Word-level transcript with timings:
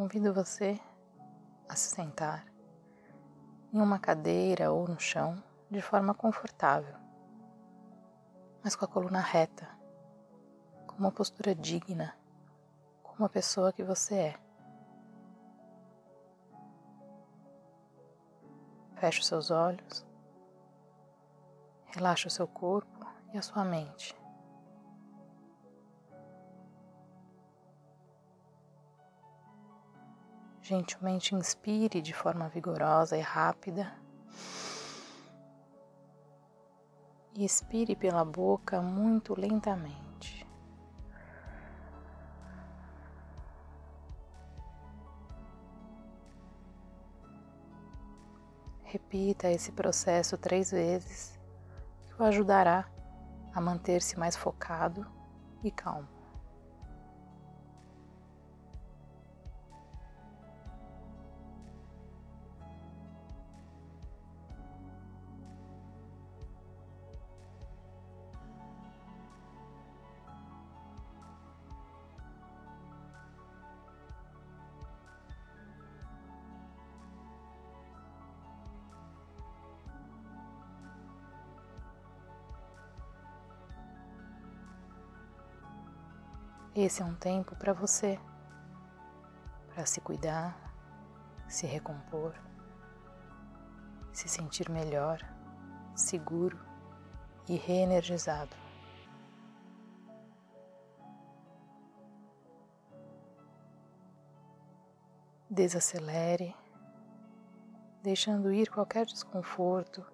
convido 0.00 0.32
você 0.32 0.80
a 1.68 1.76
se 1.76 1.94
sentar 1.94 2.46
em 3.70 3.78
uma 3.78 3.98
cadeira 3.98 4.72
ou 4.72 4.88
no 4.88 4.98
chão 4.98 5.44
de 5.70 5.82
forma 5.82 6.14
confortável, 6.14 6.96
mas 8.64 8.74
com 8.74 8.86
a 8.86 8.88
coluna 8.88 9.20
reta, 9.20 9.68
com 10.86 10.96
uma 10.96 11.12
postura 11.12 11.54
digna, 11.54 12.16
como 13.02 13.26
a 13.26 13.28
pessoa 13.28 13.74
que 13.74 13.82
você 13.82 14.14
é. 14.14 14.40
Feche 18.94 19.20
os 19.20 19.26
seus 19.26 19.50
olhos, 19.50 20.06
relaxe 21.88 22.26
o 22.26 22.30
seu 22.30 22.48
corpo 22.48 23.06
e 23.34 23.36
a 23.36 23.42
sua 23.42 23.66
mente. 23.66 24.18
Gentilmente 30.70 31.34
inspire 31.34 32.00
de 32.00 32.14
forma 32.14 32.48
vigorosa 32.48 33.16
e 33.16 33.20
rápida. 33.20 33.92
E 37.34 37.44
expire 37.44 37.96
pela 37.96 38.24
boca 38.24 38.80
muito 38.80 39.34
lentamente. 39.36 40.46
Repita 48.84 49.50
esse 49.50 49.72
processo 49.72 50.38
três 50.38 50.70
vezes, 50.70 51.36
que 52.06 52.22
o 52.22 52.24
ajudará 52.24 52.88
a 53.52 53.60
manter-se 53.60 54.16
mais 54.16 54.36
focado 54.36 55.04
e 55.64 55.70
calmo. 55.72 56.19
Esse 86.74 87.02
é 87.02 87.04
um 87.04 87.16
tempo 87.16 87.56
para 87.56 87.72
você, 87.72 88.16
para 89.74 89.84
se 89.84 90.00
cuidar, 90.00 90.56
se 91.48 91.66
recompor, 91.66 92.32
se 94.12 94.28
sentir 94.28 94.70
melhor, 94.70 95.18
seguro 95.96 96.56
e 97.48 97.56
reenergizado. 97.56 98.54
Desacelere, 105.50 106.54
deixando 108.00 108.52
ir 108.52 108.70
qualquer 108.70 109.06
desconforto, 109.06 110.06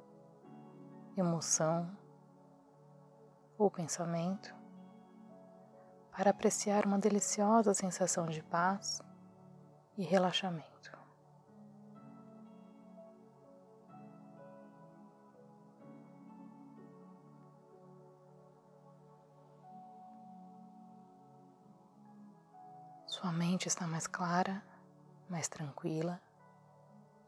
emoção 1.19 1.95
ou 3.59 3.70
pensamento 3.70 4.56
para 6.17 6.31
apreciar 6.31 6.86
uma 6.86 6.98
deliciosa 6.98 7.74
sensação 7.74 8.24
de 8.24 8.42
paz 8.42 9.02
e 9.98 10.02
relaxamento. 10.02 10.96
Sua 23.07 23.30
mente 23.30 23.68
está 23.68 23.86
mais 23.86 24.07
clara, 24.07 24.62
mais 25.29 25.48
tranquila 25.48 26.20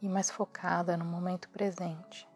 e 0.01 0.09
mais 0.09 0.31
focada 0.31 0.97
no 0.97 1.05
momento 1.05 1.49
presente. 1.51 2.27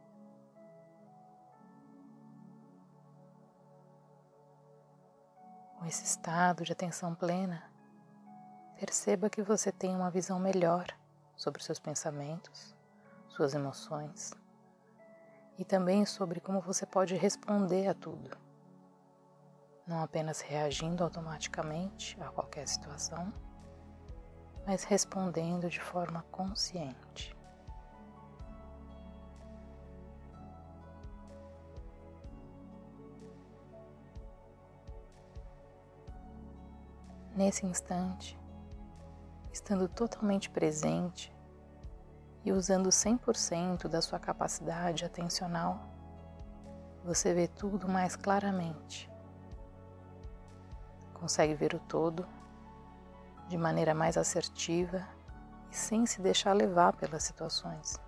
Com 5.83 5.89
esse 5.89 6.05
estado 6.05 6.63
de 6.63 6.71
atenção 6.71 7.13
plena, 7.13 7.61
perceba 8.79 9.29
que 9.29 9.43
você 9.43 9.73
tem 9.73 9.97
uma 9.97 10.13
visão 10.13 10.39
melhor 10.39 10.87
sobre 11.35 11.61
seus 11.61 11.81
pensamentos, 11.81 12.73
suas 13.29 13.53
emoções 13.53 14.33
e 15.59 15.65
também 15.65 16.07
sobre 16.07 16.39
como 16.39 16.61
você 16.61 16.87
pode 16.87 17.17
responder 17.17 17.89
a 17.89 17.95
tudo, 17.95 18.31
não 19.85 20.01
apenas 20.01 20.41
reagindo 20.41 21.03
automaticamente 21.03 22.17
a 22.23 22.29
qualquer 22.29 22.69
situação, 22.69 23.35
mas 24.65 24.85
respondendo 24.85 25.69
de 25.69 25.81
forma 25.81 26.23
consciente. 26.31 27.37
Nesse 37.43 37.67
instante, 37.67 38.39
estando 39.53 39.89
totalmente 39.89 40.49
presente 40.49 41.35
e 42.45 42.53
usando 42.53 42.89
100% 42.89 43.89
da 43.89 44.01
sua 44.01 44.21
capacidade 44.21 45.05
atencional, 45.05 45.81
você 47.05 47.35
vê 47.35 47.49
tudo 47.49 47.89
mais 47.89 48.15
claramente. 48.15 49.11
Consegue 51.15 51.55
ver 51.55 51.75
o 51.75 51.81
todo 51.81 52.25
de 53.49 53.59
maneira 53.59 53.93
mais 53.93 54.17
assertiva 54.17 55.05
e 55.69 55.77
sem 55.77 56.07
se 56.07 56.21
deixar 56.23 56.53
levar 56.53 56.93
pelas 56.93 57.25
situações. 57.25 58.01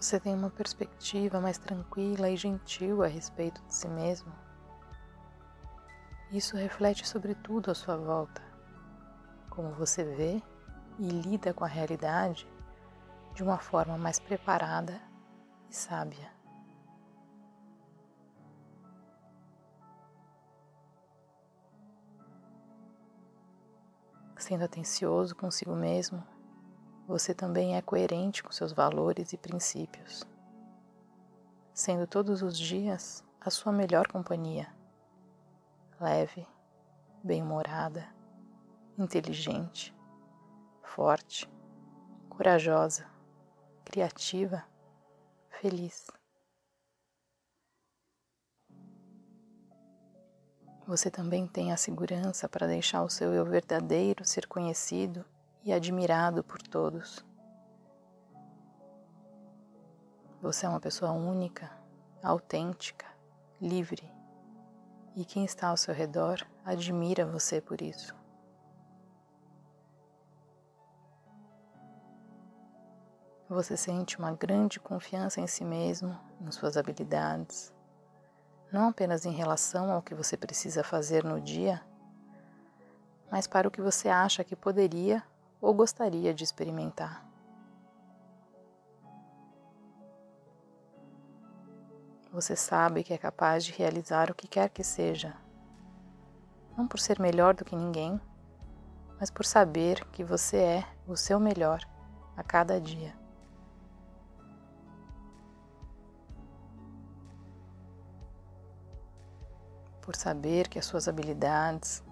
Você 0.00 0.20
tem 0.20 0.32
uma 0.32 0.48
perspectiva 0.48 1.40
mais 1.40 1.58
tranquila 1.58 2.30
e 2.30 2.36
gentil 2.36 3.02
a 3.02 3.08
respeito 3.08 3.60
de 3.64 3.74
si 3.74 3.88
mesmo. 3.88 4.32
Isso 6.30 6.56
reflete 6.56 7.06
sobre 7.06 7.34
tudo 7.34 7.70
à 7.70 7.74
sua 7.74 7.96
volta, 7.96 8.40
como 9.50 9.72
você 9.72 10.04
vê 10.04 10.40
e 11.00 11.08
lida 11.08 11.52
com 11.52 11.64
a 11.64 11.68
realidade 11.68 12.46
de 13.34 13.42
uma 13.42 13.58
forma 13.58 13.98
mais 13.98 14.20
preparada 14.20 15.00
e 15.68 15.74
sábia. 15.74 16.30
Sendo 24.36 24.64
atencioso 24.64 25.34
consigo 25.34 25.74
mesmo, 25.74 26.22
você 27.08 27.32
também 27.32 27.74
é 27.74 27.80
coerente 27.80 28.42
com 28.42 28.52
seus 28.52 28.70
valores 28.70 29.32
e 29.32 29.38
princípios, 29.38 30.24
sendo 31.72 32.06
todos 32.06 32.42
os 32.42 32.56
dias 32.56 33.24
a 33.40 33.48
sua 33.48 33.72
melhor 33.72 34.06
companhia, 34.08 34.68
leve, 35.98 36.46
bem-humorada, 37.24 38.06
inteligente, 38.98 39.96
forte, 40.82 41.50
corajosa, 42.28 43.06
criativa, 43.86 44.62
feliz. 45.48 46.10
Você 50.86 51.10
também 51.10 51.46
tem 51.46 51.72
a 51.72 51.76
segurança 51.78 52.46
para 52.50 52.66
deixar 52.66 53.02
o 53.02 53.08
seu 53.08 53.32
eu 53.32 53.46
verdadeiro 53.46 54.26
ser 54.26 54.46
conhecido 54.46 55.24
e 55.64 55.72
admirado 55.72 56.42
por 56.42 56.60
todos. 56.62 57.24
Você 60.40 60.66
é 60.66 60.68
uma 60.68 60.80
pessoa 60.80 61.12
única, 61.12 61.70
autêntica, 62.22 63.06
livre, 63.60 64.08
e 65.16 65.24
quem 65.24 65.44
está 65.44 65.68
ao 65.68 65.76
seu 65.76 65.92
redor 65.92 66.46
admira 66.64 67.26
você 67.26 67.60
por 67.60 67.82
isso. 67.82 68.14
Você 73.48 73.76
sente 73.76 74.18
uma 74.18 74.32
grande 74.32 74.78
confiança 74.78 75.40
em 75.40 75.46
si 75.46 75.64
mesmo, 75.64 76.16
em 76.40 76.50
suas 76.52 76.76
habilidades, 76.76 77.72
não 78.70 78.90
apenas 78.90 79.24
em 79.24 79.32
relação 79.32 79.90
ao 79.90 80.02
que 80.02 80.14
você 80.14 80.36
precisa 80.36 80.84
fazer 80.84 81.24
no 81.24 81.40
dia, 81.40 81.82
mas 83.30 83.46
para 83.46 83.66
o 83.66 83.70
que 83.70 83.80
você 83.80 84.08
acha 84.08 84.44
que 84.44 84.54
poderia 84.54 85.24
ou 85.60 85.74
gostaria 85.74 86.32
de 86.32 86.44
experimentar. 86.44 87.26
Você 92.30 92.54
sabe 92.54 93.02
que 93.02 93.12
é 93.12 93.18
capaz 93.18 93.64
de 93.64 93.72
realizar 93.72 94.30
o 94.30 94.34
que 94.34 94.46
quer 94.46 94.68
que 94.68 94.84
seja, 94.84 95.34
não 96.76 96.86
por 96.86 97.00
ser 97.00 97.18
melhor 97.18 97.54
do 97.54 97.64
que 97.64 97.74
ninguém, 97.74 98.20
mas 99.18 99.30
por 99.30 99.44
saber 99.44 100.04
que 100.10 100.22
você 100.22 100.58
é 100.58 100.84
o 101.06 101.16
seu 101.16 101.40
melhor 101.40 101.80
a 102.36 102.42
cada 102.42 102.80
dia. 102.80 103.16
Por 110.02 110.14
saber 110.14 110.68
que 110.68 110.78
as 110.78 110.86
suas 110.86 111.08
habilidades, 111.08 112.02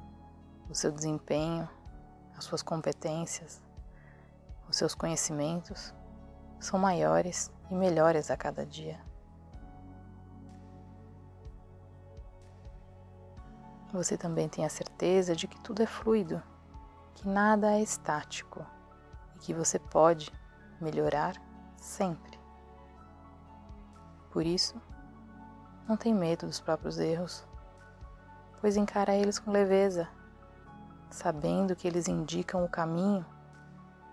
o 0.69 0.75
seu 0.75 0.91
desempenho, 0.91 1.69
as 2.37 2.45
suas 2.45 2.63
competências, 2.63 3.63
os 4.69 4.77
seus 4.77 4.95
conhecimentos 4.95 5.95
são 6.59 6.79
maiores 6.79 7.51
e 7.71 7.75
melhores 7.75 8.31
a 8.31 8.37
cada 8.37 8.65
dia. 8.65 9.01
Você 13.93 14.17
também 14.19 14.49
tem 14.49 14.65
a 14.65 14.69
certeza 14.69 15.35
de 15.35 15.47
que 15.47 15.61
tudo 15.61 15.83
é 15.83 15.87
fluido, 15.87 16.43
que 17.15 17.29
nada 17.29 17.73
é 17.73 17.81
estático 17.81 18.67
e 19.37 19.39
que 19.39 19.55
você 19.55 19.79
pode 19.79 20.31
melhorar 20.81 21.35
sempre. 21.77 22.39
Por 24.31 24.45
isso, 24.45 24.81
não 25.89 25.97
tem 25.97 26.13
medo 26.13 26.47
dos 26.47 26.61
próprios 26.61 26.99
erros, 26.99 27.47
pois 28.61 28.77
encara 28.77 29.15
eles 29.15 29.39
com 29.39 29.51
leveza, 29.51 30.09
sabendo 31.17 31.75
que 31.75 31.89
eles 31.89 32.09
indicam 32.09 32.63
o 32.63 32.69
caminho 32.69 33.25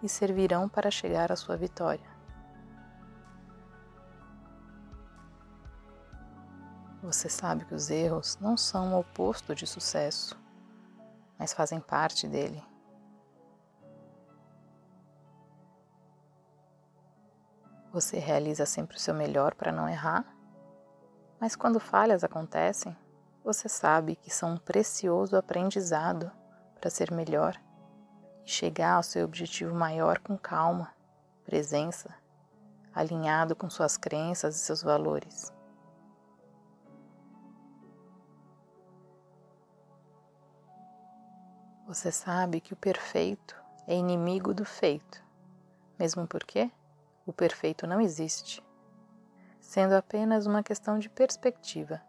e 0.01 0.07
servirão 0.07 0.69
para 0.69 0.89
chegar 0.89 1.33
à 1.33 1.35
sua 1.35 1.57
vitória. 1.57 2.09
Você 7.01 7.27
sabe 7.27 7.65
que 7.65 7.75
os 7.75 7.89
erros 7.89 8.37
não 8.39 8.55
são 8.55 8.93
o 8.93 8.99
oposto 9.01 9.53
de 9.53 9.67
sucesso, 9.67 10.39
mas 11.37 11.51
fazem 11.51 11.81
parte 11.81 12.25
dele. 12.25 12.63
Você 17.91 18.17
realiza 18.17 18.65
sempre 18.65 18.95
o 18.95 18.99
seu 18.99 19.13
melhor 19.13 19.53
para 19.55 19.73
não 19.73 19.89
errar, 19.89 20.25
mas 21.37 21.53
quando 21.53 21.81
falhas 21.81 22.23
acontecem, 22.23 22.95
você 23.43 23.67
sabe 23.67 24.15
que 24.15 24.33
são 24.33 24.53
um 24.53 24.57
precioso 24.57 25.35
aprendizado 25.35 26.31
para 26.83 26.89
ser 26.89 27.13
melhor 27.13 27.57
e 28.45 28.51
chegar 28.51 28.95
ao 28.95 29.03
seu 29.03 29.23
objetivo 29.23 29.73
maior 29.73 30.19
com 30.19 30.37
calma, 30.37 30.93
presença, 31.45 32.13
alinhado 32.93 33.55
com 33.55 33.69
suas 33.69 33.95
crenças 33.95 34.57
e 34.57 34.59
seus 34.59 34.83
valores. 34.83 35.53
Você 41.87 42.11
sabe 42.11 42.59
que 42.59 42.73
o 42.73 42.77
perfeito 42.77 43.55
é 43.87 43.95
inimigo 43.95 44.53
do 44.53 44.65
feito, 44.65 45.23
mesmo 45.97 46.27
porque 46.27 46.69
o 47.25 47.31
perfeito 47.31 47.87
não 47.87 48.01
existe, 48.01 48.61
sendo 49.61 49.93
apenas 49.93 50.45
uma 50.45 50.61
questão 50.61 50.99
de 50.99 51.07
perspectiva. 51.07 52.01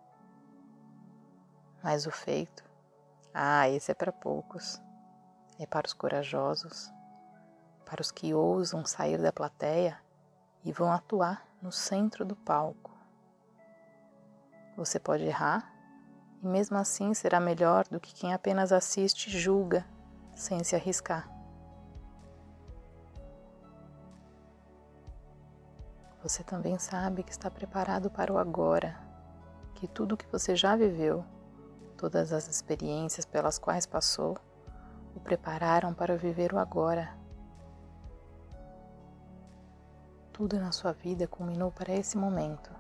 Mas 1.81 2.09
o 2.09 2.11
feito, 2.11 2.74
ah, 3.37 3.69
esse 3.69 3.91
é 3.91 3.95
para 3.95 4.13
poucos, 4.13 4.81
é 5.59 5.67
para 5.67 5.89
os 5.89 5.93
corajosos, 5.93 6.89
para 7.85 8.01
os 8.01 8.13
que 8.13 8.33
ousam 8.33 8.87
sair 8.87 9.21
da 9.21 9.33
plateia 9.33 9.99
e 10.65 10.71
vão 10.71 10.93
atuar 10.93 11.45
no 11.61 11.73
centro 11.73 12.25
do 12.25 12.37
palco. 12.37 12.93
Você 14.77 15.01
pode 15.01 15.25
errar 15.25 15.69
e 16.41 16.47
mesmo 16.47 16.77
assim 16.79 17.13
será 17.13 17.41
melhor 17.41 17.89
do 17.89 17.99
que 17.99 18.15
quem 18.15 18.33
apenas 18.33 18.71
assiste 18.71 19.27
e 19.27 19.37
julga 19.37 19.85
sem 20.33 20.63
se 20.63 20.77
arriscar. 20.77 21.29
Você 26.23 26.45
também 26.45 26.79
sabe 26.79 27.25
que 27.25 27.33
está 27.33 27.51
preparado 27.51 28.09
para 28.11 28.33
o 28.33 28.39
agora, 28.39 28.97
que 29.75 29.89
tudo 29.89 30.13
o 30.13 30.17
que 30.17 30.27
você 30.29 30.55
já 30.55 30.77
viveu, 30.77 31.25
todas 32.05 32.35
as 32.35 32.49
experiências 32.49 33.25
pelas 33.25 33.59
quais 33.59 33.87
passou, 33.87 34.37
o 35.17 35.21
prepararam 35.21 35.95
para 35.95 36.19
viver 36.19 36.53
o 36.53 36.59
agora. 36.59 37.17
Tudo 40.31 40.61
na 40.61 40.71
sua 40.71 40.93
vida 40.93 41.27
culminou 41.27 41.73
para 41.73 41.95
esse 41.95 42.19
momento, 42.19 42.71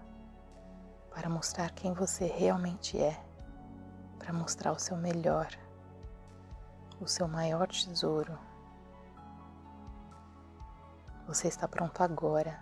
para 1.10 1.30
mostrar 1.30 1.70
quem 1.70 1.94
você 1.94 2.26
realmente 2.26 3.00
é 3.00 3.18
para 4.18 4.30
mostrar 4.30 4.72
o 4.72 4.78
seu 4.78 4.94
melhor, 4.94 5.48
o 7.00 7.06
seu 7.06 7.26
maior 7.26 7.66
tesouro. 7.68 8.38
Você 11.26 11.48
está 11.48 11.66
pronto 11.66 12.02
agora, 12.02 12.60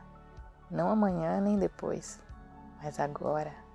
não 0.70 0.88
amanhã 0.88 1.40
nem 1.40 1.58
depois, 1.58 2.20
mas 2.80 3.00
agora. 3.00 3.71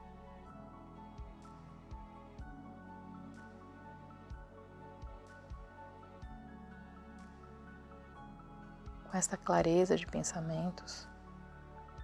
Com 9.18 9.20
esta 9.20 9.36
clareza 9.36 9.98
de 9.98 10.06
pensamentos, 10.06 11.10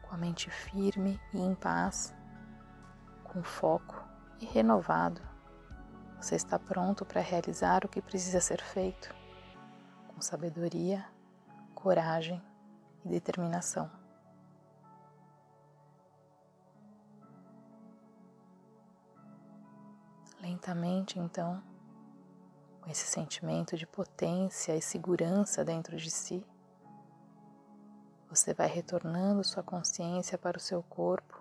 com 0.01 0.15
a 0.15 0.17
mente 0.17 0.49
firme 0.49 1.21
e 1.31 1.39
em 1.39 1.53
paz, 1.53 2.11
com 3.23 3.43
foco 3.43 4.03
e 4.41 4.45
renovado, 4.45 5.21
você 6.19 6.33
está 6.35 6.57
pronto 6.57 7.05
para 7.05 7.21
realizar 7.21 7.85
o 7.85 7.87
que 7.87 8.01
precisa 8.01 8.41
ser 8.41 8.63
feito, 8.63 9.13
com 10.07 10.19
sabedoria, 10.19 11.05
coragem 11.75 12.41
e 13.05 13.09
determinação. 13.09 13.91
Lentamente, 20.41 21.19
então, 21.19 21.61
com 22.81 22.89
esse 22.89 23.05
sentimento 23.05 23.77
de 23.77 23.85
potência 23.85 24.75
e 24.75 24.81
segurança 24.81 25.63
dentro 25.63 25.95
de 25.95 26.09
si, 26.09 26.43
você 28.35 28.51
vai 28.51 28.67
retornando 28.67 29.43
sua 29.43 29.61
consciência 29.61 30.39
para 30.39 30.57
o 30.57 30.59
seu 30.59 30.81
corpo, 30.81 31.39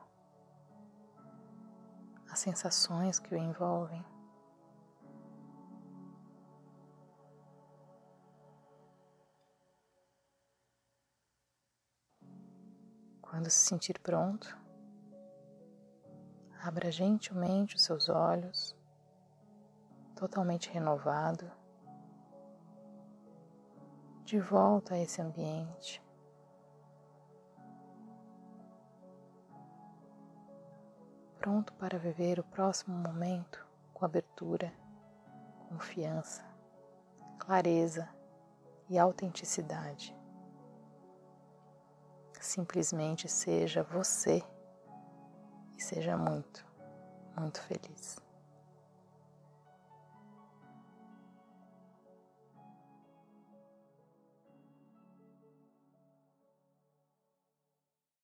as 2.31 2.39
sensações 2.39 3.19
que 3.19 3.35
o 3.35 3.39
envolvem. 3.39 4.05
Quando 13.23 13.49
se 13.49 13.67
sentir 13.67 13.99
pronto, 13.99 14.55
abra 16.63 16.91
gentilmente 16.91 17.75
os 17.75 17.85
seus 17.85 18.11
olhos, 18.11 18.77
totalmente 20.15 20.69
renovado, 20.69 21.51
de 24.27 24.39
volta 24.39 24.93
a 24.95 24.99
esse 24.99 25.23
ambiente. 25.23 26.03
Pronto 31.43 31.73
para 31.73 31.99
viver 31.99 32.39
o 32.39 32.45
próximo 32.45 32.97
momento 32.97 33.67
com 33.93 34.05
abertura, 34.05 34.73
confiança, 35.69 36.45
clareza 37.37 38.09
e 38.89 38.97
autenticidade. 38.97 40.17
Simplesmente 42.41 43.29
seja 43.29 43.83
você 43.83 44.41
e 45.77 45.83
seja 45.83 46.17
muito, 46.17 46.65
muito 47.37 47.61
feliz. 47.63 48.21